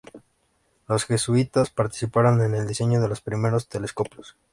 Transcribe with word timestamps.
Los 0.87 1.05
jesuitas 1.05 1.69
participaron 1.69 2.41
en 2.41 2.55
el 2.55 2.65
diseño 2.65 2.99
de 3.01 3.07
los 3.07 3.21
primeros 3.21 3.67
telescopios. 3.67 4.35